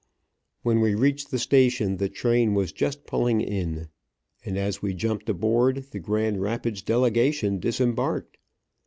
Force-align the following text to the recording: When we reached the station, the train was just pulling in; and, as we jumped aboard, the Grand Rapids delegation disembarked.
When 0.63 0.81
we 0.81 0.95
reached 0.95 1.29
the 1.29 1.37
station, 1.37 1.97
the 1.97 2.09
train 2.09 2.55
was 2.55 2.71
just 2.71 3.05
pulling 3.05 3.39
in; 3.39 3.89
and, 4.43 4.57
as 4.57 4.81
we 4.81 4.95
jumped 4.95 5.29
aboard, 5.29 5.85
the 5.91 5.99
Grand 5.99 6.41
Rapids 6.41 6.81
delegation 6.81 7.59
disembarked. 7.59 8.37